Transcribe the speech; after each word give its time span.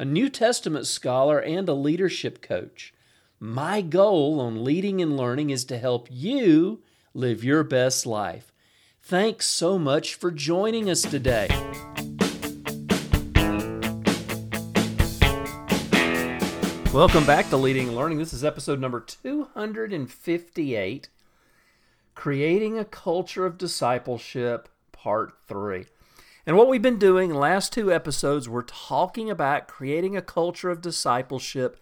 a 0.00 0.04
New 0.04 0.28
Testament 0.28 0.86
scholar, 0.86 1.40
and 1.40 1.68
a 1.68 1.74
leadership 1.74 2.40
coach. 2.40 2.94
My 3.40 3.80
goal 3.80 4.40
on 4.40 4.62
leading 4.62 5.02
and 5.02 5.16
learning 5.16 5.50
is 5.50 5.64
to 5.64 5.76
help 5.76 6.06
you 6.08 6.84
live 7.14 7.42
your 7.42 7.64
best 7.64 8.06
life. 8.06 8.52
Thanks 9.02 9.48
so 9.48 9.76
much 9.76 10.14
for 10.14 10.30
joining 10.30 10.88
us 10.88 11.02
today. 11.02 11.48
Welcome 16.94 17.26
back 17.26 17.48
to 17.48 17.56
Leading 17.56 17.88
and 17.88 17.96
Learning. 17.96 18.18
This 18.18 18.32
is 18.32 18.44
episode 18.44 18.78
number 18.78 19.00
258 19.00 21.08
Creating 22.14 22.78
a 22.78 22.84
Culture 22.84 23.44
of 23.44 23.58
Discipleship, 23.58 24.68
Part 24.92 25.32
3. 25.48 25.86
And 26.48 26.56
what 26.56 26.68
we've 26.68 26.80
been 26.80 26.98
doing 26.98 27.28
the 27.28 27.36
last 27.36 27.74
two 27.74 27.92
episodes, 27.92 28.48
we're 28.48 28.62
talking 28.62 29.28
about 29.28 29.68
creating 29.68 30.16
a 30.16 30.22
culture 30.22 30.70
of 30.70 30.80
discipleship 30.80 31.78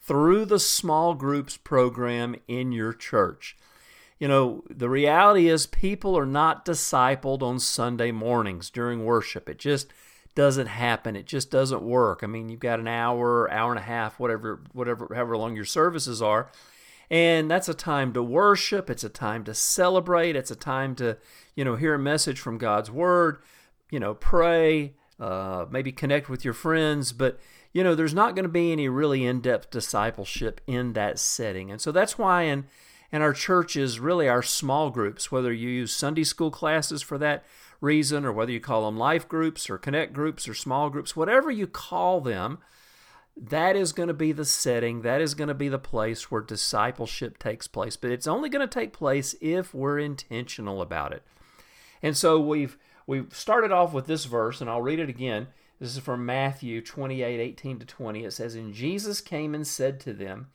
through 0.00 0.46
the 0.46 0.58
small 0.58 1.12
groups 1.12 1.58
program 1.58 2.34
in 2.48 2.72
your 2.72 2.94
church. 2.94 3.58
You 4.18 4.26
know, 4.26 4.64
the 4.70 4.88
reality 4.88 5.48
is 5.48 5.66
people 5.66 6.16
are 6.16 6.24
not 6.24 6.64
discipled 6.64 7.42
on 7.42 7.60
Sunday 7.60 8.10
mornings 8.10 8.70
during 8.70 9.04
worship. 9.04 9.50
It 9.50 9.58
just 9.58 9.92
doesn't 10.34 10.68
happen. 10.68 11.14
It 11.14 11.26
just 11.26 11.50
doesn't 11.50 11.82
work. 11.82 12.20
I 12.22 12.26
mean, 12.26 12.48
you've 12.48 12.58
got 12.58 12.80
an 12.80 12.88
hour, 12.88 13.52
hour 13.52 13.70
and 13.70 13.78
a 13.78 13.82
half, 13.82 14.18
whatever, 14.18 14.62
whatever, 14.72 15.10
however 15.14 15.36
long 15.36 15.54
your 15.54 15.66
services 15.66 16.22
are, 16.22 16.50
and 17.10 17.50
that's 17.50 17.68
a 17.68 17.74
time 17.74 18.14
to 18.14 18.22
worship. 18.22 18.88
It's 18.88 19.04
a 19.04 19.10
time 19.10 19.44
to 19.44 19.52
celebrate. 19.52 20.36
It's 20.36 20.50
a 20.50 20.56
time 20.56 20.94
to, 20.94 21.18
you 21.54 21.66
know, 21.66 21.76
hear 21.76 21.92
a 21.92 21.98
message 21.98 22.40
from 22.40 22.56
God's 22.56 22.90
Word 22.90 23.40
you 23.90 24.00
know, 24.00 24.14
pray, 24.14 24.94
uh, 25.18 25.66
maybe 25.70 25.92
connect 25.92 26.28
with 26.28 26.44
your 26.44 26.54
friends, 26.54 27.12
but 27.12 27.38
you 27.72 27.84
know, 27.84 27.94
there's 27.94 28.14
not 28.14 28.34
going 28.34 28.44
to 28.44 28.48
be 28.48 28.72
any 28.72 28.88
really 28.88 29.26
in-depth 29.26 29.70
discipleship 29.70 30.60
in 30.66 30.94
that 30.94 31.18
setting, 31.18 31.70
and 31.70 31.80
so 31.80 31.92
that's 31.92 32.18
why 32.18 32.42
in 32.42 32.66
in 33.12 33.22
our 33.22 33.32
churches, 33.32 34.00
really 34.00 34.28
our 34.28 34.42
small 34.42 34.90
groups, 34.90 35.30
whether 35.30 35.52
you 35.52 35.68
use 35.68 35.94
Sunday 35.94 36.24
school 36.24 36.50
classes 36.50 37.02
for 37.02 37.18
that 37.18 37.44
reason, 37.80 38.24
or 38.24 38.32
whether 38.32 38.52
you 38.52 38.60
call 38.60 38.84
them 38.84 38.98
life 38.98 39.28
groups 39.28 39.70
or 39.70 39.78
connect 39.78 40.12
groups 40.12 40.48
or 40.48 40.54
small 40.54 40.90
groups, 40.90 41.14
whatever 41.14 41.50
you 41.50 41.66
call 41.66 42.20
them, 42.20 42.58
that 43.36 43.76
is 43.76 43.92
going 43.92 44.08
to 44.08 44.14
be 44.14 44.32
the 44.32 44.44
setting, 44.44 45.02
that 45.02 45.20
is 45.20 45.34
going 45.34 45.48
to 45.48 45.54
be 45.54 45.68
the 45.68 45.78
place 45.78 46.30
where 46.30 46.40
discipleship 46.40 47.38
takes 47.38 47.68
place. 47.68 47.96
But 47.96 48.10
it's 48.10 48.26
only 48.26 48.48
going 48.48 48.66
to 48.66 48.72
take 48.72 48.92
place 48.92 49.34
if 49.40 49.74
we're 49.74 49.98
intentional 49.98 50.82
about 50.82 51.12
it. 51.12 51.22
And 52.02 52.16
so 52.16 52.40
we've 52.40 52.76
we 53.06 53.24
started 53.30 53.70
off 53.70 53.92
with 53.92 54.06
this 54.06 54.24
verse, 54.24 54.60
and 54.60 54.68
I'll 54.68 54.82
read 54.82 54.98
it 54.98 55.08
again. 55.08 55.48
This 55.78 55.96
is 55.96 56.02
from 56.02 56.26
Matthew 56.26 56.80
28 56.80 57.38
18 57.38 57.78
to 57.78 57.86
20. 57.86 58.24
It 58.24 58.32
says, 58.32 58.54
And 58.54 58.74
Jesus 58.74 59.20
came 59.20 59.54
and 59.54 59.66
said 59.66 60.00
to 60.00 60.12
them, 60.12 60.48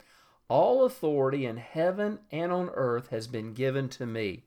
All 0.48 0.84
authority 0.84 1.46
in 1.46 1.56
heaven 1.56 2.18
and 2.30 2.52
on 2.52 2.70
earth 2.74 3.08
has 3.08 3.26
been 3.26 3.54
given 3.54 3.88
to 3.90 4.06
me. 4.06 4.44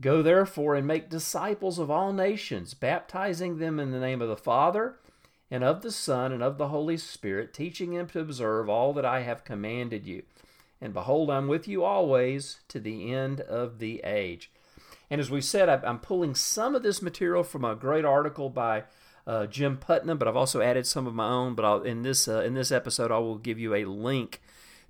Go 0.00 0.22
therefore 0.22 0.74
and 0.74 0.86
make 0.86 1.08
disciples 1.08 1.78
of 1.78 1.90
all 1.90 2.12
nations, 2.12 2.74
baptizing 2.74 3.58
them 3.58 3.80
in 3.80 3.92
the 3.92 4.00
name 4.00 4.20
of 4.20 4.28
the 4.28 4.36
Father, 4.36 4.96
and 5.50 5.64
of 5.64 5.80
the 5.80 5.92
Son, 5.92 6.32
and 6.32 6.42
of 6.42 6.58
the 6.58 6.68
Holy 6.68 6.98
Spirit, 6.98 7.54
teaching 7.54 7.94
them 7.94 8.08
to 8.08 8.20
observe 8.20 8.68
all 8.68 8.92
that 8.92 9.06
I 9.06 9.22
have 9.22 9.44
commanded 9.44 10.04
you. 10.04 10.24
And 10.82 10.92
behold, 10.92 11.30
I'm 11.30 11.48
with 11.48 11.66
you 11.66 11.82
always 11.82 12.58
to 12.68 12.78
the 12.78 13.14
end 13.14 13.40
of 13.40 13.78
the 13.78 14.00
age. 14.04 14.50
And 15.10 15.20
as 15.20 15.30
we 15.30 15.40
said, 15.40 15.68
I'm 15.68 16.00
pulling 16.00 16.34
some 16.34 16.74
of 16.74 16.82
this 16.82 17.00
material 17.00 17.44
from 17.44 17.64
a 17.64 17.76
great 17.76 18.04
article 18.04 18.50
by 18.50 18.84
uh, 19.26 19.46
Jim 19.46 19.76
Putman, 19.76 20.18
but 20.18 20.28
I've 20.28 20.36
also 20.36 20.60
added 20.60 20.86
some 20.86 21.06
of 21.06 21.14
my 21.14 21.28
own. 21.28 21.54
But 21.54 21.64
I'll, 21.64 21.82
in 21.82 22.02
this 22.02 22.28
uh, 22.28 22.40
in 22.40 22.54
this 22.54 22.72
episode, 22.72 23.10
I 23.10 23.18
will 23.18 23.38
give 23.38 23.58
you 23.58 23.74
a 23.74 23.84
link 23.84 24.40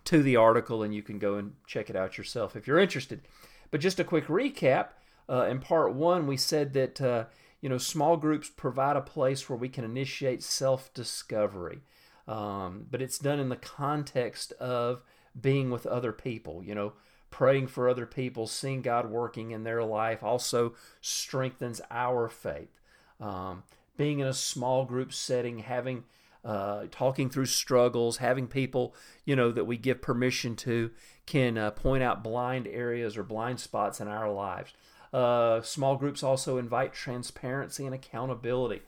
to 0.04 0.22
the 0.22 0.37
article, 0.37 0.82
and 0.82 0.94
you 0.94 1.03
can 1.03 1.19
go 1.19 1.34
and 1.34 1.54
check 1.66 1.91
it 1.91 1.97
out 1.97 2.16
yourself 2.16 2.56
if 2.56 2.66
you're 2.66 2.78
interested. 2.78 3.22
But 3.71 3.81
just 3.81 4.00
a 4.00 4.04
quick 4.04 4.27
recap: 4.27 4.88
uh, 5.28 5.47
in 5.50 5.60
part 5.60 5.94
one, 5.94 6.27
we 6.27 6.37
said 6.37 6.72
that 6.75 7.00
uh, 7.00 7.25
you 7.60 7.69
know 7.69 7.78
small 7.78 8.16
groups 8.16 8.48
provide 8.48 8.97
a 8.97 9.03
place 9.03 9.48
where 9.48 9.59
we 9.59 9.69
can 9.69 9.84
initiate 9.84 10.43
self-discovery, 10.43 11.81
um, 12.27 12.87
but 12.91 13.03
it's 13.03 13.19
done 13.19 13.38
in 13.38 13.50
the 13.50 13.56
context 13.56 14.53
of 14.53 15.03
being 15.38 15.71
with 15.71 15.87
other 15.87 16.12
people. 16.12 16.62
You 16.62 16.75
know 16.75 16.93
praying 17.31 17.67
for 17.67 17.89
other 17.89 18.07
people, 18.07 18.47
seeing 18.47 18.83
God 18.83 19.11
working 19.11 19.51
in 19.51 19.65
their 19.65 19.83
life 19.83 20.23
also 20.23 20.75
strengthens 21.01 21.81
our 21.91 22.29
faith. 22.29 22.81
Um, 23.21 23.65
being 23.97 24.21
in 24.21 24.27
a 24.27 24.35
small 24.35 24.85
group 24.85 25.13
setting, 25.13 25.61
having 25.61 26.05
uh, 26.45 26.85
talking 26.91 27.29
through 27.29 27.47
struggles, 27.47 28.19
having 28.19 28.47
people 28.47 28.95
you 29.25 29.35
know 29.35 29.51
that 29.51 29.65
we 29.65 29.77
give 29.77 30.01
permission 30.01 30.55
to 30.57 30.91
can 31.27 31.59
uh, 31.59 31.71
point 31.73 32.03
out 32.03 32.23
blind 32.23 32.69
areas 32.69 33.17
or 33.17 33.25
blind 33.25 33.59
spots 33.59 34.01
in 34.01 34.09
our 34.09 34.31
lives. 34.31 34.73
Uh, 35.13 35.61
small 35.63 35.97
groups 35.97 36.23
also 36.23 36.59
invite 36.59 36.93
transparency 36.93 37.85
and 37.85 37.95
accountability. 37.95 38.83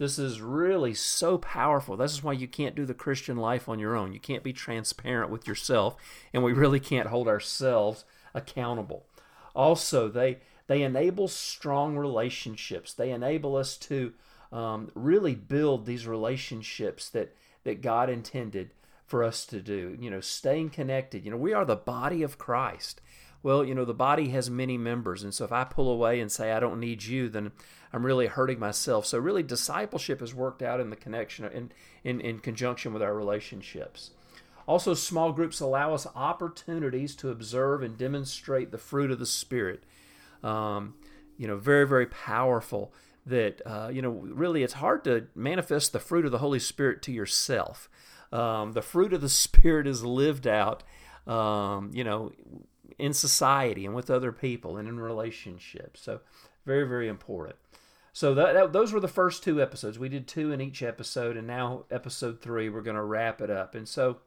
This 0.00 0.18
is 0.18 0.40
really 0.40 0.94
so 0.94 1.36
powerful. 1.36 1.94
This 1.94 2.14
is 2.14 2.22
why 2.22 2.32
you 2.32 2.48
can't 2.48 2.74
do 2.74 2.86
the 2.86 2.94
Christian 2.94 3.36
life 3.36 3.68
on 3.68 3.78
your 3.78 3.94
own. 3.94 4.14
You 4.14 4.18
can't 4.18 4.42
be 4.42 4.54
transparent 4.54 5.30
with 5.30 5.46
yourself, 5.46 5.94
and 6.32 6.42
we 6.42 6.54
really 6.54 6.80
can't 6.80 7.08
hold 7.08 7.28
ourselves 7.28 8.06
accountable. 8.32 9.04
Also, 9.54 10.08
they 10.08 10.38
they 10.68 10.80
enable 10.80 11.28
strong 11.28 11.98
relationships. 11.98 12.94
They 12.94 13.10
enable 13.10 13.56
us 13.56 13.76
to 13.76 14.14
um, 14.50 14.90
really 14.94 15.34
build 15.34 15.84
these 15.84 16.06
relationships 16.06 17.10
that 17.10 17.36
that 17.64 17.82
God 17.82 18.08
intended 18.08 18.70
for 19.04 19.22
us 19.22 19.44
to 19.44 19.60
do. 19.60 19.98
You 20.00 20.08
know, 20.08 20.22
staying 20.22 20.70
connected. 20.70 21.26
You 21.26 21.32
know, 21.32 21.36
we 21.36 21.52
are 21.52 21.66
the 21.66 21.76
body 21.76 22.22
of 22.22 22.38
Christ. 22.38 23.02
Well, 23.42 23.64
you 23.64 23.74
know, 23.74 23.84
the 23.84 23.94
body 23.94 24.28
has 24.30 24.50
many 24.50 24.76
members, 24.76 25.22
and 25.22 25.32
so 25.32 25.44
if 25.44 25.52
I 25.52 25.64
pull 25.64 25.90
away 25.90 26.20
and 26.20 26.30
say 26.30 26.52
I 26.52 26.60
don't 26.60 26.78
need 26.78 27.04
you, 27.04 27.28
then 27.28 27.52
I'm 27.92 28.04
really 28.04 28.26
hurting 28.26 28.58
myself. 28.58 29.06
So 29.06 29.18
really 29.18 29.42
discipleship 29.42 30.20
is 30.20 30.34
worked 30.34 30.62
out 30.62 30.80
in 30.80 30.90
the 30.90 30.96
connection 30.96 31.46
in, 31.46 31.72
in, 32.04 32.20
in 32.20 32.38
conjunction 32.40 32.92
with 32.92 33.02
our 33.02 33.14
relationships. 33.14 34.10
Also, 34.66 34.94
small 34.94 35.32
groups 35.32 35.58
allow 35.58 35.94
us 35.94 36.06
opportunities 36.14 37.16
to 37.16 37.30
observe 37.30 37.82
and 37.82 37.98
demonstrate 37.98 38.70
the 38.70 38.78
fruit 38.78 39.10
of 39.10 39.18
the 39.18 39.26
Spirit. 39.26 39.82
Um, 40.44 40.94
you 41.36 41.48
know, 41.48 41.56
very, 41.56 41.86
very 41.88 42.06
powerful 42.06 42.92
that, 43.26 43.62
uh, 43.66 43.90
you 43.92 44.02
know, 44.02 44.10
really 44.10 44.62
it's 44.62 44.74
hard 44.74 45.02
to 45.04 45.26
manifest 45.34 45.92
the 45.92 45.98
fruit 45.98 46.24
of 46.24 46.30
the 46.30 46.38
Holy 46.38 46.58
Spirit 46.58 47.02
to 47.02 47.12
yourself. 47.12 47.88
Um, 48.32 48.72
the 48.72 48.82
fruit 48.82 49.12
of 49.12 49.20
the 49.20 49.28
Spirit 49.46 49.86
is 49.86 50.04
lived 50.04 50.46
out, 50.46 50.82
um, 51.26 51.90
you 51.92 52.04
know, 52.04 52.32
in 52.98 53.12
society 53.12 53.86
and 53.86 53.94
with 53.94 54.10
other 54.10 54.32
people 54.32 54.76
and 54.76 54.88
in 54.88 55.00
relationships. 55.00 56.00
So, 56.00 56.20
very, 56.66 56.86
very 56.86 57.08
important. 57.08 57.56
So 58.12 58.34
that, 58.34 58.54
that, 58.54 58.72
those 58.72 58.92
were 58.92 59.00
the 59.00 59.08
first 59.08 59.42
two 59.42 59.62
episodes. 59.62 59.98
We 59.98 60.08
did 60.08 60.26
two 60.26 60.52
in 60.52 60.60
each 60.60 60.82
episode, 60.82 61.36
and 61.36 61.46
now 61.46 61.84
episode 61.90 62.40
three, 62.42 62.68
we're 62.68 62.80
going 62.82 62.96
to 62.96 63.02
wrap 63.02 63.40
it 63.40 63.50
up. 63.50 63.74
And 63.74 63.88
so, 63.88 64.18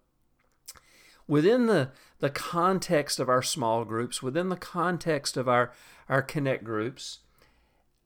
within 1.27 1.68
the 1.68 1.92
the 2.19 2.30
context 2.30 3.19
of 3.19 3.30
our 3.30 3.42
small 3.42 3.83
groups, 3.83 4.24
within 4.24 4.50
the 4.50 4.56
context 4.56 5.36
of 5.36 5.50
our 5.50 5.74
our 6.07 6.21
connect 6.21 6.63
groups, 6.63 7.19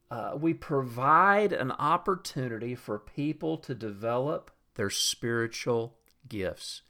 uh, 0.10 0.34
we 0.40 0.54
provide 0.54 1.54
an 1.54 1.72
opportunity 1.72 2.74
for 2.74 2.98
people 2.98 3.58
to 3.58 3.76
develop 3.76 4.52
their 4.76 4.90
spiritual 4.90 5.98
gifts. 6.28 6.82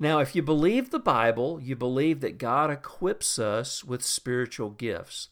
Now, 0.00 0.20
if 0.20 0.36
you 0.36 0.42
believe 0.42 0.90
the 0.90 0.98
Bible, 0.98 1.60
you 1.60 1.74
believe 1.74 2.20
that 2.20 2.38
God 2.38 2.70
equips 2.70 3.38
us 3.38 3.82
with 3.82 4.04
spiritual 4.04 4.70
gifts. 4.70 5.28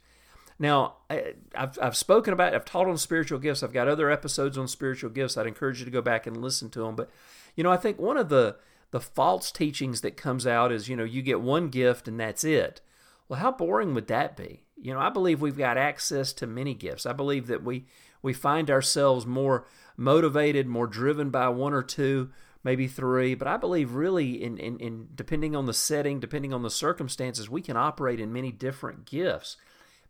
Now, 0.59 0.95
I, 1.09 1.35
have 1.55 1.79
I've 1.81 1.97
spoken 1.97 2.33
about, 2.33 2.55
I've 2.55 2.65
taught 2.65 2.89
on 2.89 2.99
spiritual 2.99 3.39
gifts. 3.39 3.63
I've 3.63 3.73
got 3.73 3.89
other 3.89 4.11
episodes 4.11 4.57
on 4.59 4.69
spiritual 4.69 5.11
gifts. 5.11 5.37
I'd 5.37 5.47
encourage 5.47 5.79
you 5.79 5.85
to 5.85 5.91
go 5.91 6.03
back 6.03 6.27
and 6.27 6.37
listen 6.37 6.71
to 6.71 6.81
them. 6.81 6.97
But, 6.97 7.11
you 7.55 7.63
know, 7.63 7.71
I 7.71 7.77
think 7.77 7.99
one 7.99 8.17
of 8.17 8.29
the, 8.29 8.57
the 8.91 9.01
false 9.01 9.53
teachings 9.53 10.01
that 10.01 10.17
comes 10.17 10.47
out 10.47 10.73
is, 10.73 10.89
you 10.89 10.97
know, 10.97 11.05
you 11.05 11.23
get 11.23 11.41
one 11.41 11.69
gift 11.69 12.09
and 12.09 12.19
that's 12.19 12.43
it. 12.43 12.81
Well, 13.29 13.41
how 13.41 13.53
boring 13.53 13.95
would 13.95 14.09
that 14.09 14.37
be? 14.37 14.63
You 14.81 14.95
know, 14.95 15.01
I 15.01 15.11
believe 15.11 15.41
we've 15.41 15.59
got 15.59 15.77
access 15.77 16.33
to 16.35 16.47
many 16.47 16.75
gifts. 16.75 17.07
I 17.07 17.13
believe 17.13 17.47
that 17.49 17.63
we, 17.63 17.85
we 18.23 18.33
find 18.33 18.71
ourselves 18.71 19.27
more 19.27 19.67
motivated, 19.97 20.67
more 20.67 20.87
driven 20.87 21.31
by 21.31 21.49
one 21.49 21.73
or 21.73 21.83
two, 21.83 22.31
maybe 22.67 22.89
three. 22.89 23.37
But 23.37 23.47
I 23.47 23.57
believe 23.57 23.93
really, 23.93 24.43
in, 24.43 24.59
in, 24.59 24.77
in 24.79 25.09
depending 25.15 25.55
on 25.55 25.67
the 25.67 25.73
setting, 25.73 26.19
depending 26.19 26.53
on 26.53 26.65
the 26.65 26.71
circumstances, 26.71 27.49
we 27.49 27.63
can 27.63 27.77
operate 27.77 28.19
in 28.19 28.33
many 28.33 28.51
different 28.51 29.07
gifts, 29.07 29.57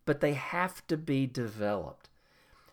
but 0.06 0.20
they 0.20 0.32
have 0.32 0.84
to 0.86 0.96
be 0.96 1.26
developed. 1.26 2.08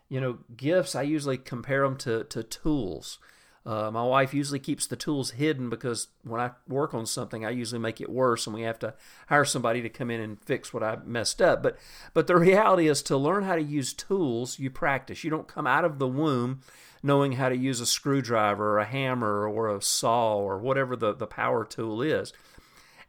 You 0.07 0.21
know, 0.21 0.38
gifts, 0.56 0.95
I 0.95 1.01
usually 1.01 1.38
compare 1.38 1.81
them 1.81 1.97
to, 1.97 2.24
to 2.24 2.44
tools. 2.44 3.19
Uh, 3.65 3.91
my 3.91 4.03
wife 4.03 4.33
usually 4.33 4.59
keeps 4.59 4.88
the 4.88 4.95
tools 4.95 5.31
hidden 5.31 5.69
because 5.69 6.07
when 6.24 6.39
I 6.39 6.51
work 6.68 6.94
on 6.94 7.06
something, 7.06 7.45
I 7.45 7.50
usually 7.50 7.80
make 7.80 8.00
it 8.00 8.09
worse, 8.09 8.47
and 8.47 8.53
we 8.53 8.62
have 8.62 8.80
to 8.80 8.94
hire 9.27 9.45
somebody 9.45 9.81
to 9.81 9.89
come 9.89 10.09
in 10.09 10.21
and 10.21 10.41
fix 10.41 10.74
what 10.74 10.83
I 10.83 10.97
messed 11.06 11.41
up. 11.41 11.62
But 11.62 11.77
but 12.13 12.27
the 12.27 12.35
reality 12.50 12.88
is, 12.88 13.01
to 13.03 13.18
learn 13.18 13.44
how 13.44 13.56
to 13.56 13.62
use 13.62 13.94
tools, 13.94 14.59
you 14.59 14.69
practice. 14.69 15.24
You 15.24 15.30
don't 15.30 15.47
come 15.47 15.68
out 15.68 15.85
of 15.85 16.00
the 16.00 16.07
womb 16.07 16.62
knowing 17.04 17.34
how 17.34 17.50
to 17.50 17.58
use 17.58 17.80
a 17.80 17.86
screwdriver 17.86 18.72
or 18.72 18.80
a 18.80 18.86
hammer 18.86 19.48
or 19.48 19.76
a 19.76 19.82
saw 19.82 20.38
or 20.38 20.58
whatever 20.58 20.96
the, 20.96 21.14
the 21.14 21.28
power 21.28 21.64
tool 21.66 22.02
is. 22.02 22.34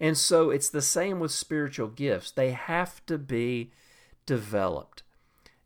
And 0.01 0.19
so 0.19 0.51
it's 0.51 0.69
the 0.69 0.83
same 0.83 1.21
with 1.21 1.31
spiritual 1.31 1.89
gifts. 1.89 2.33
They 2.33 2.51
have 2.51 3.07
to 3.07 3.17
be 3.17 3.73
developed. 4.27 5.05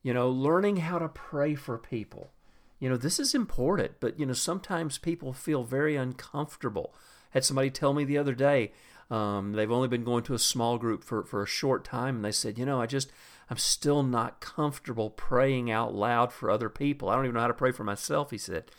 You 0.03 0.15
know, 0.15 0.29
learning 0.29 0.77
how 0.77 0.99
to 0.99 1.09
pray 1.09 1.55
for 1.55 1.79
people 1.79 2.31
you 2.79 2.89
know, 2.89 2.97
this 2.97 3.19
is 3.19 3.35
important, 3.35 3.95
but, 4.01 4.19
you 4.19 4.27
know, 4.27 4.35
sometimes 4.35 4.99
people 4.99 5.33
feel 5.33 5.65
very 5.65 5.97
uncomfortable. 5.97 6.95
Had 7.31 7.45
somebody 7.45 7.71
tell 7.71 7.93
me 7.93 8.05
the 8.05 8.19
other 8.19 8.35
day, 8.35 8.73
um, 9.11 9.53
they've 9.53 9.71
only 9.71 9.89
been 9.89 10.05
going 10.05 10.23
to 10.25 10.35
a 10.35 10.39
small 10.39 10.79
group 10.79 11.03
for, 11.03 11.25
for 11.25 11.43
a 11.43 11.47
short 11.47 11.85
time, 11.85 12.17
and 12.17 12.25
they 12.25 12.33
said, 12.33 12.59
you 12.59 12.67
know, 12.67 12.81
I 12.81 12.87
just, 12.87 13.11
I'm 13.49 13.57
still 13.57 14.03
not 14.03 14.41
comfortable 14.41 15.11
praying 15.11 15.71
out 15.71 15.95
loud 15.95 16.33
for 16.33 16.51
other 16.51 16.69
people. 16.69 17.09
I 17.09 17.15
don't 17.15 17.25
even 17.25 17.35
know 17.35 17.41
how 17.41 17.49
to 17.49 17.55
pray 17.55 17.73
for 17.73 17.85
myself, 17.85 18.31
he 18.31 18.39
said. 18.39 18.71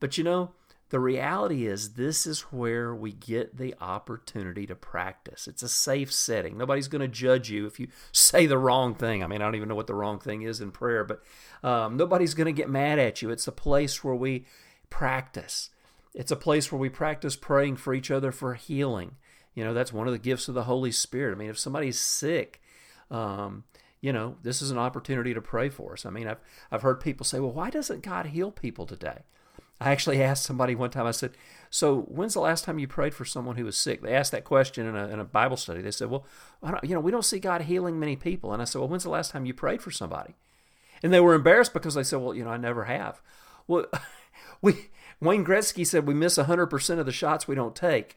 But, 0.00 0.18
you 0.18 0.24
know, 0.24 0.52
the 0.90 0.98
reality 0.98 1.66
is, 1.66 1.94
this 1.94 2.26
is 2.26 2.40
where 2.42 2.94
we 2.94 3.12
get 3.12 3.56
the 3.56 3.74
opportunity 3.80 4.66
to 4.66 4.74
practice. 4.74 5.46
It's 5.46 5.62
a 5.62 5.68
safe 5.68 6.12
setting. 6.12 6.56
Nobody's 6.56 6.88
going 6.88 7.02
to 7.02 7.08
judge 7.08 7.50
you 7.50 7.66
if 7.66 7.78
you 7.78 7.88
say 8.12 8.46
the 8.46 8.58
wrong 8.58 8.94
thing. 8.94 9.22
I 9.22 9.26
mean, 9.26 9.42
I 9.42 9.44
don't 9.44 9.54
even 9.54 9.68
know 9.68 9.74
what 9.74 9.86
the 9.86 9.94
wrong 9.94 10.18
thing 10.18 10.42
is 10.42 10.60
in 10.60 10.72
prayer, 10.72 11.04
but 11.04 11.22
um, 11.62 11.96
nobody's 11.96 12.34
going 12.34 12.46
to 12.46 12.52
get 12.52 12.70
mad 12.70 12.98
at 12.98 13.22
you. 13.22 13.30
It's 13.30 13.46
a 13.46 13.52
place 13.52 14.02
where 14.02 14.14
we 14.14 14.46
practice. 14.90 15.70
It's 16.14 16.32
a 16.32 16.36
place 16.36 16.72
where 16.72 16.80
we 16.80 16.88
practice 16.88 17.36
praying 17.36 17.76
for 17.76 17.94
each 17.94 18.10
other 18.10 18.32
for 18.32 18.54
healing. 18.54 19.16
You 19.58 19.64
know, 19.64 19.74
that's 19.74 19.92
one 19.92 20.06
of 20.06 20.12
the 20.12 20.20
gifts 20.20 20.46
of 20.46 20.54
the 20.54 20.62
Holy 20.62 20.92
Spirit. 20.92 21.32
I 21.32 21.34
mean, 21.34 21.50
if 21.50 21.58
somebody's 21.58 21.98
sick, 21.98 22.62
um, 23.10 23.64
you 24.00 24.12
know, 24.12 24.36
this 24.44 24.62
is 24.62 24.70
an 24.70 24.78
opportunity 24.78 25.34
to 25.34 25.40
pray 25.40 25.68
for 25.68 25.94
us. 25.94 26.06
I 26.06 26.10
mean, 26.10 26.28
I've, 26.28 26.38
I've 26.70 26.82
heard 26.82 27.00
people 27.00 27.26
say, 27.26 27.40
well, 27.40 27.50
why 27.50 27.68
doesn't 27.68 28.04
God 28.04 28.26
heal 28.26 28.52
people 28.52 28.86
today? 28.86 29.24
I 29.80 29.90
actually 29.90 30.22
asked 30.22 30.44
somebody 30.44 30.76
one 30.76 30.90
time, 30.90 31.06
I 31.06 31.10
said, 31.10 31.32
So, 31.70 32.02
when's 32.02 32.34
the 32.34 32.40
last 32.40 32.62
time 32.62 32.78
you 32.78 32.86
prayed 32.86 33.14
for 33.14 33.24
someone 33.24 33.56
who 33.56 33.64
was 33.64 33.76
sick? 33.76 34.00
They 34.00 34.14
asked 34.14 34.30
that 34.30 34.44
question 34.44 34.86
in 34.86 34.94
a, 34.94 35.08
in 35.08 35.18
a 35.18 35.24
Bible 35.24 35.56
study. 35.56 35.82
They 35.82 35.90
said, 35.90 36.08
Well, 36.08 36.24
you 36.84 36.94
know, 36.94 37.00
we 37.00 37.10
don't 37.10 37.24
see 37.24 37.40
God 37.40 37.62
healing 37.62 37.98
many 37.98 38.14
people. 38.14 38.52
And 38.52 38.62
I 38.62 38.64
said, 38.64 38.78
Well, 38.78 38.88
when's 38.88 39.02
the 39.02 39.10
last 39.10 39.32
time 39.32 39.44
you 39.44 39.54
prayed 39.54 39.82
for 39.82 39.90
somebody? 39.90 40.36
And 41.02 41.12
they 41.12 41.18
were 41.18 41.34
embarrassed 41.34 41.74
because 41.74 41.94
they 41.94 42.04
said, 42.04 42.20
Well, 42.20 42.32
you 42.32 42.44
know, 42.44 42.50
I 42.50 42.58
never 42.58 42.84
have. 42.84 43.20
Well, 43.66 43.86
we, 44.62 44.90
Wayne 45.20 45.44
Gretzky 45.44 45.84
said 45.84 46.06
we 46.06 46.14
miss 46.14 46.38
100% 46.38 46.98
of 47.00 47.06
the 47.06 47.12
shots 47.12 47.48
we 47.48 47.56
don't 47.56 47.74
take. 47.74 48.16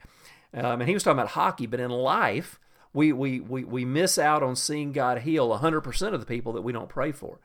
Um, 0.54 0.82
and 0.82 0.88
he 0.88 0.94
was 0.94 1.04
talking 1.04 1.20
about 1.20 1.32
hockey, 1.32 1.66
but 1.66 1.80
in 1.80 1.92
life, 1.92 2.60
we, 2.94 3.14
we, 3.14 3.40
we, 3.40 3.64
we 3.64 3.86
miss 3.86 4.18
out 4.18 4.44
on 4.44 4.56
seeing 4.56 4.92
God 4.92 5.20
heal 5.20 5.50
100% 5.50 6.14
of 6.14 6.20
the 6.20 6.26
people 6.26 6.54
that 6.54 6.62
we 6.62 6.74
don't 6.74 6.90
pray 6.90 7.12
for. 7.12 7.40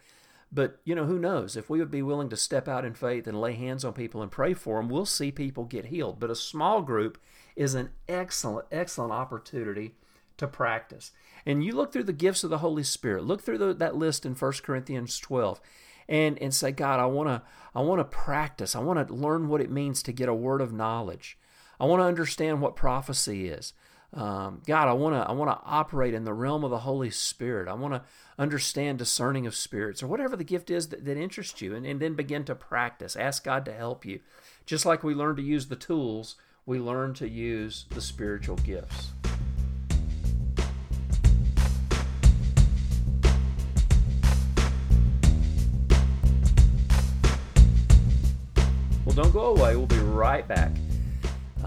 But, 0.52 0.80
you 0.84 0.94
know, 0.94 1.06
who 1.06 1.18
knows? 1.18 1.56
If 1.56 1.68
we 1.68 1.78
would 1.78 1.90
be 1.90 2.02
willing 2.02 2.28
to 2.30 2.36
step 2.36 2.68
out 2.68 2.84
in 2.84 2.94
faith 2.94 3.26
and 3.26 3.40
lay 3.40 3.54
hands 3.54 3.84
on 3.84 3.92
people 3.92 4.22
and 4.22 4.30
pray 4.30 4.54
for 4.54 4.76
them, 4.76 4.88
we'll 4.88 5.06
see 5.06 5.30
people 5.30 5.64
get 5.64 5.86
healed. 5.86 6.20
But 6.20 6.30
a 6.30 6.36
small 6.36 6.82
group 6.82 7.18
is 7.56 7.74
an 7.74 7.90
excellent, 8.08 8.66
excellent 8.70 9.12
opportunity 9.12 9.94
to 10.36 10.46
practice. 10.46 11.12
And 11.44 11.64
you 11.64 11.72
look 11.72 11.92
through 11.92 12.04
the 12.04 12.12
gifts 12.12 12.44
of 12.44 12.50
the 12.50 12.58
Holy 12.58 12.82
Spirit, 12.82 13.24
look 13.24 13.42
through 13.42 13.58
the, 13.58 13.74
that 13.74 13.96
list 13.96 14.26
in 14.26 14.34
1 14.34 14.52
Corinthians 14.62 15.18
12 15.18 15.60
and, 16.08 16.40
and 16.40 16.54
say, 16.54 16.72
God, 16.72 17.00
I 17.00 17.06
want 17.06 17.28
to 17.28 17.42
I 17.74 17.80
want 17.80 18.00
to 18.00 18.04
practice. 18.04 18.74
I 18.74 18.80
want 18.80 19.06
to 19.06 19.14
learn 19.14 19.48
what 19.48 19.60
it 19.60 19.70
means 19.70 20.02
to 20.04 20.12
get 20.12 20.28
a 20.28 20.34
word 20.34 20.60
of 20.60 20.72
knowledge. 20.72 21.38
I 21.78 21.84
want 21.84 22.00
to 22.00 22.06
understand 22.06 22.60
what 22.60 22.76
prophecy 22.76 23.48
is. 23.48 23.72
Um, 24.14 24.62
God, 24.66 24.88
I 24.88 24.92
want 24.92 25.14
to 25.14 25.28
I 25.28 25.32
want 25.32 25.50
to 25.50 25.66
operate 25.66 26.14
in 26.14 26.24
the 26.24 26.32
realm 26.32 26.64
of 26.64 26.70
the 26.70 26.78
Holy 26.78 27.10
Spirit. 27.10 27.68
I 27.68 27.74
want 27.74 27.92
to 27.94 28.02
understand 28.38 28.98
discerning 28.98 29.46
of 29.46 29.54
spirits 29.54 30.02
or 30.02 30.06
whatever 30.06 30.36
the 30.36 30.44
gift 30.44 30.70
is 30.70 30.88
that, 30.88 31.04
that 31.04 31.16
interests 31.16 31.60
you, 31.60 31.74
and, 31.74 31.84
and 31.84 32.00
then 32.00 32.14
begin 32.14 32.44
to 32.44 32.54
practice. 32.54 33.16
Ask 33.16 33.44
God 33.44 33.64
to 33.66 33.72
help 33.72 34.06
you. 34.06 34.20
Just 34.64 34.86
like 34.86 35.04
we 35.04 35.14
learn 35.14 35.36
to 35.36 35.42
use 35.42 35.66
the 35.66 35.76
tools, 35.76 36.36
we 36.64 36.78
learn 36.78 37.14
to 37.14 37.28
use 37.28 37.84
the 37.90 38.00
spiritual 38.00 38.56
gifts. 38.56 39.12
Well, 49.04 49.14
don't 49.14 49.32
go 49.32 49.46
away. 49.46 49.76
We'll 49.76 49.86
be 49.86 49.98
right 49.98 50.46
back. 50.48 50.72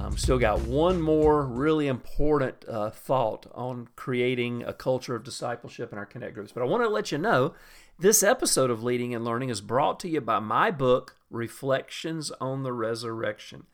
Um, 0.09 0.17
still 0.17 0.39
got 0.39 0.61
one 0.61 1.01
more 1.01 1.45
really 1.45 1.87
important 1.87 2.67
uh, 2.67 2.89
thought 2.89 3.45
on 3.53 3.89
creating 3.95 4.63
a 4.63 4.73
culture 4.73 5.15
of 5.15 5.23
discipleship 5.23 5.91
in 5.91 5.99
our 5.99 6.05
Connect 6.05 6.33
groups. 6.33 6.51
But 6.51 6.63
I 6.63 6.65
want 6.65 6.81
to 6.83 6.89
let 6.89 7.11
you 7.11 7.19
know 7.19 7.53
this 7.99 8.23
episode 8.23 8.71
of 8.71 8.81
Leading 8.81 9.13
and 9.13 9.23
Learning 9.23 9.49
is 9.49 9.61
brought 9.61 9.99
to 9.99 10.09
you 10.09 10.19
by 10.19 10.39
my 10.39 10.71
book, 10.71 11.15
Reflections 11.29 12.31
on 12.41 12.63
the 12.63 12.73
Resurrection. 12.73 13.67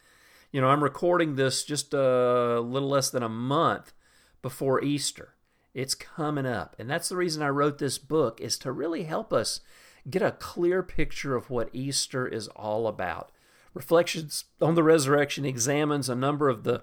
You 0.52 0.60
know, 0.60 0.68
I'm 0.68 0.84
recording 0.84 1.36
this 1.36 1.64
just 1.64 1.94
a 1.94 2.60
little 2.60 2.90
less 2.90 3.10
than 3.10 3.24
a 3.24 3.30
month 3.30 3.94
before 4.42 4.84
Easter. 4.84 5.36
It's 5.74 5.96
coming 5.96 6.46
up. 6.46 6.76
And 6.78 6.90
that's 6.90 7.08
the 7.08 7.18
reason 7.18 7.44
I 7.44 7.50
wrote 7.50 7.78
this 7.78 7.98
book 7.98 8.42
is 8.42 8.58
to 8.58 8.74
really 8.74 9.04
help 9.04 9.32
us 9.32 9.62
get 10.10 10.22
a 10.22 10.32
clear 10.32 10.84
picture 10.84 11.36
of 11.36 11.50
what 11.50 11.70
Easter 11.72 12.28
is 12.28 12.50
all 12.50 12.88
about. 12.88 13.32
Reflections 13.76 14.46
on 14.62 14.74
the 14.74 14.84
Resurrection 14.84 15.46
examines 15.46 16.10
a 16.10 16.16
number 16.16 16.50
of 16.50 16.64
the 16.64 16.82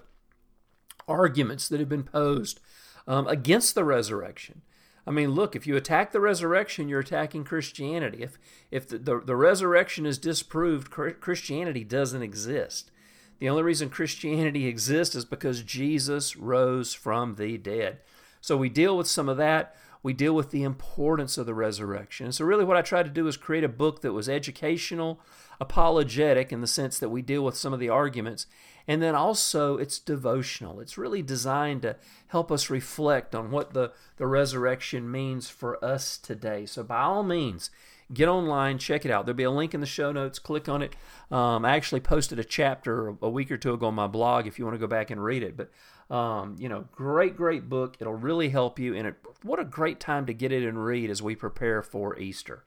arguments 1.07 1.67
that 1.67 1.79
have 1.79 1.89
been 1.89 2.03
posed 2.03 2.59
um, 3.07 3.27
against 3.27 3.75
the 3.75 3.83
resurrection. 3.83 4.61
I 5.05 5.11
mean, 5.11 5.31
look, 5.31 5.55
if 5.55 5.67
you 5.67 5.75
attack 5.75 6.11
the 6.11 6.21
resurrection, 6.21 6.87
you're 6.87 7.01
attacking 7.01 7.43
Christianity. 7.43 8.21
If, 8.23 8.37
if 8.71 8.87
the, 8.87 8.99
the, 8.99 9.19
the 9.19 9.35
resurrection 9.35 10.05
is 10.05 10.17
disproved, 10.17 10.91
Christianity 10.91 11.83
doesn't 11.83 12.21
exist. 12.21 12.91
The 13.39 13.49
only 13.49 13.63
reason 13.63 13.89
Christianity 13.89 14.67
exists 14.67 15.15
is 15.15 15.25
because 15.25 15.63
Jesus 15.63 16.37
rose 16.37 16.93
from 16.93 17.35
the 17.35 17.57
dead. 17.57 17.99
So 18.39 18.55
we 18.55 18.69
deal 18.69 18.95
with 18.95 19.07
some 19.07 19.27
of 19.27 19.37
that 19.37 19.75
we 20.03 20.11
deal 20.11 20.35
with 20.35 20.51
the 20.51 20.63
importance 20.63 21.37
of 21.37 21.45
the 21.45 21.53
resurrection. 21.53 22.31
so, 22.33 22.43
really, 22.43 22.65
what 22.65 22.75
I 22.75 22.81
tried 22.81 23.03
to 23.03 23.09
do 23.09 23.25
is 23.25 23.37
create 23.37 23.63
a 23.63 23.69
book 23.69 24.01
that 24.01 24.11
was 24.11 24.27
educational, 24.27 25.21
apologetic 25.61 26.51
in 26.51 26.59
the 26.59 26.67
sense 26.67 26.99
that 26.99 27.09
we 27.09 27.21
deal 27.21 27.43
with 27.43 27.55
some 27.55 27.73
of 27.73 27.79
the 27.79 27.87
arguments, 27.87 28.45
and 28.85 29.01
then 29.01 29.15
also 29.15 29.77
it's 29.77 29.97
devotional. 29.97 30.81
It's 30.81 30.97
really 30.97 31.21
designed 31.21 31.83
to 31.83 31.95
help 32.27 32.51
us 32.51 32.69
reflect 32.69 33.33
on 33.33 33.49
what 33.49 33.73
the, 33.73 33.93
the 34.17 34.27
resurrection 34.27 35.09
means 35.09 35.47
for 35.49 35.83
us 35.83 36.17
today. 36.17 36.65
So, 36.65 36.83
by 36.83 37.01
all 37.01 37.23
means, 37.23 37.71
get 38.11 38.27
online, 38.27 38.77
check 38.77 39.05
it 39.05 39.11
out. 39.11 39.25
There'll 39.25 39.37
be 39.37 39.43
a 39.43 39.51
link 39.51 39.73
in 39.73 39.79
the 39.79 39.85
show 39.85 40.11
notes. 40.11 40.39
Click 40.39 40.67
on 40.67 40.81
it. 40.81 40.95
Um, 41.31 41.65
I 41.65 41.75
actually 41.75 42.01
posted 42.01 42.39
a 42.39 42.43
chapter 42.43 43.15
a 43.21 43.29
week 43.29 43.51
or 43.51 43.57
two 43.57 43.73
ago 43.73 43.87
on 43.87 43.95
my 43.95 44.07
blog 44.07 44.47
if 44.47 44.57
you 44.57 44.65
want 44.65 44.75
to 44.75 44.79
go 44.79 44.87
back 44.87 45.11
and 45.11 45.23
read 45.23 45.43
it. 45.43 45.55
But 45.55 45.71
um, 46.13 46.55
you 46.59 46.69
know, 46.69 46.85
great, 46.91 47.35
great 47.35 47.69
book. 47.69 47.97
It'll 47.99 48.13
really 48.13 48.49
help 48.49 48.79
you. 48.79 48.95
And 48.95 49.07
it, 49.07 49.15
what 49.41 49.59
a 49.59 49.65
great 49.65 49.99
time 49.99 50.25
to 50.27 50.33
get 50.33 50.51
it 50.51 50.63
and 50.63 50.83
read 50.83 51.09
as 51.09 51.21
we 51.21 51.35
prepare 51.35 51.81
for 51.81 52.17
Easter. 52.19 52.63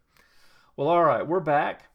Well, 0.77 0.89
all 0.89 1.05
right, 1.05 1.27
we're 1.27 1.41
back. 1.41 1.89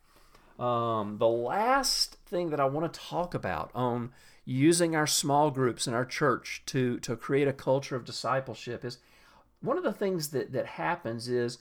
Um, 0.59 1.17
the 1.17 1.27
last 1.27 2.17
thing 2.25 2.51
that 2.51 2.59
I 2.59 2.65
want 2.65 2.91
to 2.91 2.99
talk 2.99 3.33
about 3.33 3.71
on 3.73 4.11
using 4.45 4.95
our 4.95 5.07
small 5.07 5.51
groups 5.51 5.87
in 5.87 5.93
our 5.93 6.05
church 6.05 6.63
to, 6.67 6.99
to 6.99 7.15
create 7.15 7.47
a 7.47 7.53
culture 7.53 7.95
of 7.95 8.05
discipleship 8.05 8.85
is 8.85 8.97
one 9.61 9.77
of 9.77 9.83
the 9.83 9.93
things 9.93 10.29
that, 10.29 10.51
that 10.51 10.65
happens 10.65 11.27
is 11.27 11.59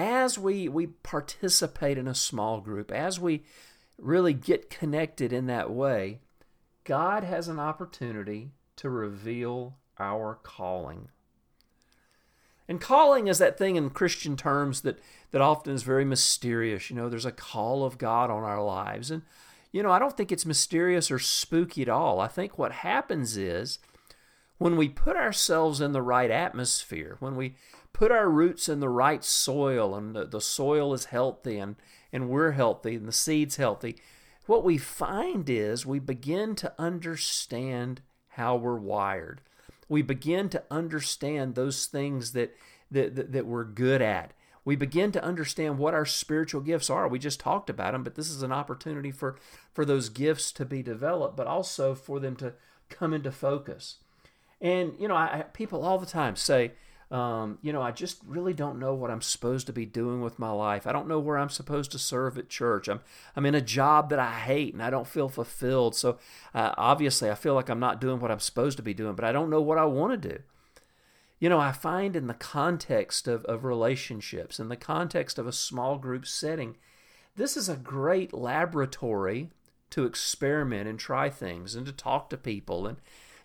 as 0.00 0.38
we, 0.38 0.66
we 0.66 0.86
participate 0.86 1.98
in 1.98 2.08
a 2.08 2.14
small 2.14 2.60
group, 2.60 2.90
as 2.90 3.20
we 3.20 3.44
really 3.98 4.32
get 4.32 4.70
connected 4.70 5.30
in 5.30 5.46
that 5.46 5.70
way, 5.70 6.20
God 6.84 7.22
has 7.22 7.48
an 7.48 7.58
opportunity 7.58 8.52
to 8.76 8.88
reveal 8.88 9.76
our 9.98 10.38
calling. 10.42 11.08
And 12.66 12.80
calling 12.80 13.28
is 13.28 13.38
that 13.38 13.58
thing 13.58 13.76
in 13.76 13.90
Christian 13.90 14.36
terms 14.36 14.80
that, 14.82 15.00
that 15.32 15.42
often 15.42 15.74
is 15.74 15.82
very 15.82 16.04
mysterious. 16.04 16.88
You 16.88 16.96
know, 16.96 17.10
there's 17.10 17.26
a 17.26 17.32
call 17.32 17.84
of 17.84 17.98
God 17.98 18.30
on 18.30 18.42
our 18.42 18.64
lives. 18.64 19.10
And, 19.10 19.22
you 19.70 19.82
know, 19.82 19.90
I 19.90 19.98
don't 19.98 20.16
think 20.16 20.32
it's 20.32 20.46
mysterious 20.46 21.10
or 21.10 21.18
spooky 21.18 21.82
at 21.82 21.88
all. 21.90 22.20
I 22.20 22.28
think 22.28 22.56
what 22.56 22.72
happens 22.72 23.36
is 23.36 23.80
when 24.56 24.76
we 24.76 24.88
put 24.88 25.16
ourselves 25.16 25.80
in 25.80 25.92
the 25.92 26.00
right 26.00 26.30
atmosphere, 26.30 27.16
when 27.18 27.36
we 27.36 27.56
put 27.92 28.10
our 28.10 28.28
roots 28.28 28.68
in 28.68 28.80
the 28.80 28.88
right 28.88 29.24
soil 29.24 29.94
and 29.94 30.14
the, 30.14 30.24
the 30.24 30.40
soil 30.40 30.94
is 30.94 31.06
healthy 31.06 31.58
and, 31.58 31.76
and 32.12 32.28
we're 32.28 32.52
healthy 32.52 32.94
and 32.94 33.06
the 33.06 33.12
seed's 33.12 33.56
healthy, 33.56 33.96
what 34.46 34.64
we 34.64 34.78
find 34.78 35.48
is 35.48 35.86
we 35.86 35.98
begin 35.98 36.54
to 36.56 36.72
understand 36.78 38.00
how 38.28 38.56
we're 38.56 38.78
wired. 38.78 39.40
We 39.88 40.02
begin 40.02 40.48
to 40.50 40.62
understand 40.70 41.54
those 41.54 41.86
things 41.86 42.32
that, 42.32 42.54
that, 42.90 43.16
that, 43.16 43.32
that 43.32 43.46
we're 43.46 43.64
good 43.64 44.02
at. 44.02 44.32
We 44.64 44.76
begin 44.76 45.10
to 45.12 45.24
understand 45.24 45.78
what 45.78 45.94
our 45.94 46.06
spiritual 46.06 46.60
gifts 46.60 46.90
are. 46.90 47.08
We 47.08 47.18
just 47.18 47.40
talked 47.40 47.70
about 47.70 47.92
them, 47.92 48.04
but 48.04 48.14
this 48.14 48.30
is 48.30 48.42
an 48.42 48.52
opportunity 48.52 49.10
for, 49.10 49.36
for 49.72 49.84
those 49.84 50.08
gifts 50.08 50.52
to 50.52 50.64
be 50.64 50.82
developed, 50.82 51.36
but 51.36 51.46
also 51.46 51.94
for 51.94 52.20
them 52.20 52.36
to 52.36 52.54
come 52.88 53.14
into 53.14 53.32
focus. 53.32 53.98
And, 54.60 54.92
you 54.98 55.08
know, 55.08 55.16
I, 55.16 55.44
people 55.52 55.82
all 55.82 55.98
the 55.98 56.06
time 56.06 56.36
say, 56.36 56.72
um, 57.10 57.58
you 57.60 57.72
know, 57.72 57.82
I 57.82 57.90
just 57.90 58.20
really 58.24 58.54
don't 58.54 58.78
know 58.78 58.94
what 58.94 59.10
I'm 59.10 59.20
supposed 59.20 59.66
to 59.66 59.72
be 59.72 59.84
doing 59.84 60.20
with 60.20 60.38
my 60.38 60.50
life. 60.50 60.86
I 60.86 60.92
don't 60.92 61.08
know 61.08 61.18
where 61.18 61.38
I'm 61.38 61.48
supposed 61.48 61.90
to 61.92 61.98
serve 61.98 62.38
at 62.38 62.48
church. 62.48 62.88
I'm 62.88 63.00
I'm 63.34 63.46
in 63.46 63.56
a 63.56 63.60
job 63.60 64.10
that 64.10 64.20
I 64.20 64.30
hate 64.30 64.74
and 64.74 64.82
I 64.82 64.90
don't 64.90 65.08
feel 65.08 65.28
fulfilled. 65.28 65.96
So 65.96 66.18
uh, 66.54 66.72
obviously, 66.76 67.28
I 67.28 67.34
feel 67.34 67.54
like 67.54 67.68
I'm 67.68 67.80
not 67.80 68.00
doing 68.00 68.20
what 68.20 68.30
I'm 68.30 68.38
supposed 68.38 68.76
to 68.76 68.82
be 68.82 68.94
doing, 68.94 69.16
but 69.16 69.24
I 69.24 69.32
don't 69.32 69.50
know 69.50 69.60
what 69.60 69.78
I 69.78 69.86
want 69.86 70.22
to 70.22 70.28
do. 70.28 70.38
You 71.40 71.48
know, 71.48 71.58
I 71.58 71.72
find 71.72 72.14
in 72.14 72.26
the 72.26 72.34
context 72.34 73.26
of, 73.26 73.44
of 73.46 73.64
relationships, 73.64 74.60
in 74.60 74.68
the 74.68 74.76
context 74.76 75.38
of 75.38 75.46
a 75.46 75.52
small 75.52 75.98
group 75.98 76.26
setting, 76.26 76.76
this 77.34 77.56
is 77.56 77.68
a 77.68 77.76
great 77.76 78.32
laboratory 78.32 79.48
to 79.90 80.04
experiment 80.04 80.86
and 80.86 80.98
try 80.98 81.28
things 81.28 81.74
and 81.74 81.86
to 81.86 81.92
talk 81.92 82.30
to 82.30 82.36
people 82.36 82.86
and 82.86 82.98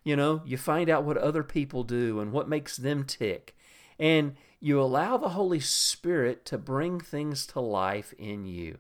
you 0.06 0.16
know 0.16 0.42
you 0.46 0.58
find 0.58 0.90
out 0.90 1.04
what 1.04 1.18
other 1.18 1.44
people 1.44 1.84
do 1.84 2.22
and 2.22 2.32
what 2.32 2.48
makes 2.48 2.78
them 2.78 3.04
tick. 3.04 3.58
And 4.00 4.36
you 4.62 4.82
allow 4.82 5.18
the 5.18 5.30
holy 5.30 5.60
spirit 5.60 6.46
to 6.46 6.58
bring 6.58 7.02
things 7.02 7.46
to 7.48 7.60
life 7.60 8.14
in 8.18 8.46
you. 8.46 8.78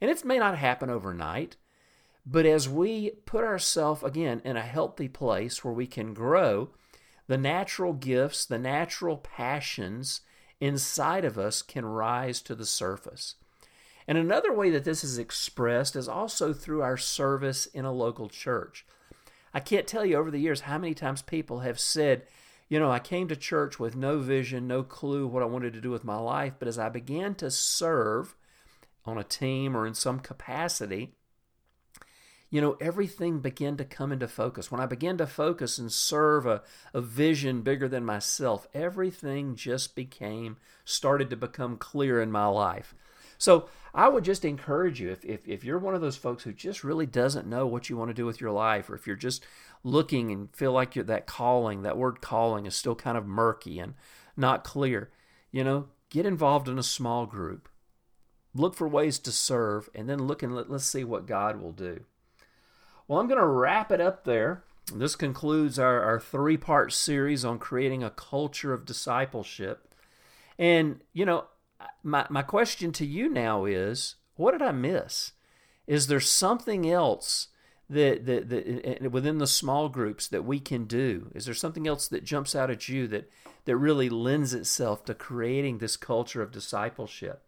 And 0.00 0.10
it 0.10 0.24
may 0.24 0.38
not 0.38 0.58
happen 0.58 0.90
overnight 0.90 1.56
but 2.28 2.44
as 2.44 2.68
we 2.68 3.10
put 3.24 3.44
ourselves 3.44 4.02
again 4.02 4.42
in 4.44 4.56
a 4.56 4.62
healthy 4.62 5.06
place 5.06 5.62
where 5.62 5.72
we 5.72 5.86
can 5.86 6.12
grow 6.12 6.70
the 7.28 7.38
natural 7.38 7.92
gifts 7.92 8.44
the 8.44 8.58
natural 8.58 9.16
passions 9.16 10.22
inside 10.60 11.24
of 11.24 11.38
us 11.38 11.62
can 11.62 11.84
rise 11.84 12.40
to 12.40 12.54
the 12.54 12.66
surface. 12.66 13.34
And 14.08 14.16
another 14.16 14.52
way 14.52 14.70
that 14.70 14.84
this 14.84 15.04
is 15.04 15.18
expressed 15.18 15.96
is 15.96 16.08
also 16.08 16.52
through 16.52 16.82
our 16.82 16.96
service 16.96 17.66
in 17.66 17.84
a 17.84 17.92
local 17.92 18.28
church. 18.28 18.86
I 19.56 19.60
can't 19.60 19.86
tell 19.86 20.04
you 20.04 20.18
over 20.18 20.30
the 20.30 20.38
years 20.38 20.60
how 20.60 20.76
many 20.76 20.92
times 20.92 21.22
people 21.22 21.60
have 21.60 21.80
said, 21.80 22.24
you 22.68 22.78
know, 22.78 22.92
I 22.92 22.98
came 22.98 23.26
to 23.28 23.36
church 23.36 23.78
with 23.78 23.96
no 23.96 24.18
vision, 24.18 24.66
no 24.66 24.82
clue 24.82 25.26
what 25.26 25.42
I 25.42 25.46
wanted 25.46 25.72
to 25.72 25.80
do 25.80 25.90
with 25.90 26.04
my 26.04 26.18
life, 26.18 26.52
but 26.58 26.68
as 26.68 26.78
I 26.78 26.90
began 26.90 27.34
to 27.36 27.50
serve 27.50 28.36
on 29.06 29.16
a 29.16 29.24
team 29.24 29.74
or 29.74 29.86
in 29.86 29.94
some 29.94 30.20
capacity, 30.20 31.14
you 32.50 32.60
know, 32.60 32.76
everything 32.82 33.40
began 33.40 33.78
to 33.78 33.86
come 33.86 34.12
into 34.12 34.28
focus. 34.28 34.70
When 34.70 34.82
I 34.82 34.84
began 34.84 35.16
to 35.16 35.26
focus 35.26 35.78
and 35.78 35.90
serve 35.90 36.44
a, 36.44 36.62
a 36.92 37.00
vision 37.00 37.62
bigger 37.62 37.88
than 37.88 38.04
myself, 38.04 38.68
everything 38.74 39.56
just 39.56 39.96
became, 39.96 40.58
started 40.84 41.30
to 41.30 41.36
become 41.36 41.78
clear 41.78 42.20
in 42.20 42.30
my 42.30 42.44
life. 42.44 42.94
So 43.38 43.68
I 43.94 44.08
would 44.08 44.24
just 44.24 44.44
encourage 44.44 45.00
you 45.00 45.10
if, 45.10 45.24
if, 45.24 45.46
if 45.48 45.64
you're 45.64 45.78
one 45.78 45.94
of 45.94 46.00
those 46.00 46.16
folks 46.16 46.42
who 46.42 46.52
just 46.52 46.84
really 46.84 47.06
doesn't 47.06 47.46
know 47.46 47.66
what 47.66 47.88
you 47.88 47.96
want 47.96 48.10
to 48.10 48.14
do 48.14 48.26
with 48.26 48.40
your 48.40 48.50
life, 48.50 48.90
or 48.90 48.94
if 48.94 49.06
you're 49.06 49.16
just 49.16 49.44
looking 49.82 50.30
and 50.30 50.54
feel 50.54 50.72
like 50.72 50.94
you're 50.94 51.04
that 51.04 51.26
calling, 51.26 51.82
that 51.82 51.96
word 51.96 52.20
calling 52.20 52.66
is 52.66 52.76
still 52.76 52.94
kind 52.94 53.16
of 53.16 53.26
murky 53.26 53.78
and 53.78 53.94
not 54.36 54.64
clear, 54.64 55.10
you 55.50 55.64
know, 55.64 55.88
get 56.10 56.26
involved 56.26 56.68
in 56.68 56.78
a 56.78 56.82
small 56.82 57.26
group. 57.26 57.68
Look 58.54 58.74
for 58.74 58.88
ways 58.88 59.18
to 59.20 59.32
serve 59.32 59.88
and 59.94 60.08
then 60.08 60.26
look 60.26 60.42
and 60.42 60.54
let, 60.54 60.70
let's 60.70 60.86
see 60.86 61.04
what 61.04 61.26
God 61.26 61.60
will 61.60 61.72
do. 61.72 62.00
Well, 63.08 63.20
I'm 63.20 63.28
going 63.28 63.40
to 63.40 63.46
wrap 63.46 63.92
it 63.92 64.00
up 64.00 64.24
there. 64.24 64.64
This 64.94 65.16
concludes 65.16 65.78
our, 65.78 66.02
our 66.02 66.20
three 66.20 66.56
part 66.56 66.92
series 66.92 67.44
on 67.44 67.58
creating 67.58 68.02
a 68.02 68.10
culture 68.10 68.72
of 68.72 68.84
discipleship. 68.84 69.88
And, 70.58 71.00
you 71.12 71.24
know, 71.24 71.46
my, 72.02 72.26
my 72.30 72.42
question 72.42 72.92
to 72.92 73.06
you 73.06 73.28
now 73.28 73.64
is 73.64 74.16
what 74.36 74.52
did 74.52 74.62
I 74.62 74.72
miss? 74.72 75.32
Is 75.86 76.06
there 76.06 76.20
something 76.20 76.90
else 76.90 77.48
that, 77.88 78.26
that, 78.26 78.48
that 78.48 79.10
within 79.12 79.38
the 79.38 79.46
small 79.46 79.88
groups 79.88 80.28
that 80.28 80.44
we 80.44 80.58
can 80.58 80.84
do? 80.84 81.30
Is 81.34 81.44
there 81.44 81.54
something 81.54 81.86
else 81.86 82.08
that 82.08 82.24
jumps 82.24 82.54
out 82.54 82.70
at 82.70 82.88
you 82.88 83.06
that, 83.08 83.30
that 83.64 83.76
really 83.76 84.08
lends 84.08 84.52
itself 84.52 85.04
to 85.04 85.14
creating 85.14 85.78
this 85.78 85.96
culture 85.96 86.42
of 86.42 86.52
discipleship? 86.52 87.42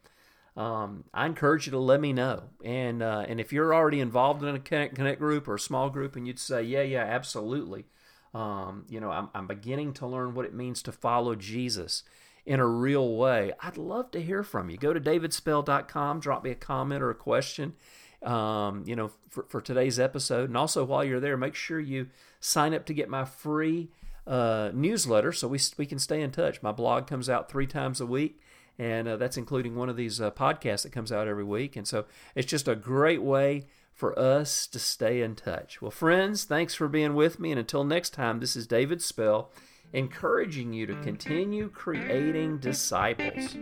Um, 0.56 1.04
I 1.14 1.26
encourage 1.26 1.66
you 1.66 1.70
to 1.72 1.78
let 1.78 2.00
me 2.00 2.12
know. 2.12 2.44
And 2.64 3.00
uh, 3.00 3.24
and 3.28 3.40
if 3.40 3.52
you're 3.52 3.72
already 3.72 4.00
involved 4.00 4.42
in 4.42 4.56
a 4.56 4.58
connect, 4.58 4.96
connect 4.96 5.20
group 5.20 5.46
or 5.46 5.54
a 5.54 5.60
small 5.60 5.88
group, 5.88 6.16
and 6.16 6.26
you'd 6.26 6.40
say, 6.40 6.62
yeah, 6.64 6.82
yeah, 6.82 7.04
absolutely. 7.04 7.86
Um, 8.34 8.84
you 8.88 8.98
know, 8.98 9.10
I'm, 9.10 9.28
I'm 9.34 9.46
beginning 9.46 9.92
to 9.94 10.06
learn 10.06 10.34
what 10.34 10.46
it 10.46 10.54
means 10.54 10.82
to 10.82 10.92
follow 10.92 11.36
Jesus 11.36 12.02
in 12.48 12.60
a 12.60 12.66
real 12.66 13.14
way, 13.14 13.52
I'd 13.60 13.76
love 13.76 14.10
to 14.12 14.22
hear 14.22 14.42
from 14.42 14.70
you. 14.70 14.78
Go 14.78 14.94
to 14.94 15.00
davidspell.com, 15.00 16.20
drop 16.20 16.42
me 16.42 16.50
a 16.50 16.54
comment 16.54 17.02
or 17.02 17.10
a 17.10 17.14
question, 17.14 17.74
um, 18.22 18.84
you 18.86 18.96
know, 18.96 19.10
for, 19.28 19.44
for 19.50 19.60
today's 19.60 20.00
episode. 20.00 20.48
And 20.48 20.56
also, 20.56 20.82
while 20.82 21.04
you're 21.04 21.20
there, 21.20 21.36
make 21.36 21.54
sure 21.54 21.78
you 21.78 22.08
sign 22.40 22.72
up 22.72 22.86
to 22.86 22.94
get 22.94 23.10
my 23.10 23.26
free 23.26 23.90
uh, 24.26 24.70
newsletter 24.72 25.30
so 25.30 25.46
we, 25.46 25.60
we 25.76 25.84
can 25.84 25.98
stay 25.98 26.22
in 26.22 26.30
touch. 26.30 26.62
My 26.62 26.72
blog 26.72 27.06
comes 27.06 27.28
out 27.28 27.50
three 27.50 27.66
times 27.66 28.00
a 28.00 28.06
week, 28.06 28.40
and 28.78 29.06
uh, 29.06 29.16
that's 29.18 29.36
including 29.36 29.76
one 29.76 29.90
of 29.90 29.96
these 29.96 30.18
uh, 30.18 30.30
podcasts 30.30 30.84
that 30.84 30.92
comes 30.92 31.12
out 31.12 31.28
every 31.28 31.44
week. 31.44 31.76
And 31.76 31.86
so 31.86 32.06
it's 32.34 32.50
just 32.50 32.66
a 32.66 32.74
great 32.74 33.22
way 33.22 33.66
for 33.92 34.18
us 34.18 34.66
to 34.68 34.78
stay 34.78 35.20
in 35.20 35.34
touch. 35.34 35.82
Well, 35.82 35.90
friends, 35.90 36.44
thanks 36.44 36.74
for 36.74 36.88
being 36.88 37.14
with 37.14 37.38
me. 37.38 37.50
And 37.50 37.60
until 37.60 37.84
next 37.84 38.14
time, 38.14 38.40
this 38.40 38.56
is 38.56 38.66
David 38.66 39.02
Spell 39.02 39.50
encouraging 39.92 40.72
you 40.72 40.86
to 40.86 41.00
continue 41.02 41.68
creating 41.70 42.58
disciples. 42.58 43.56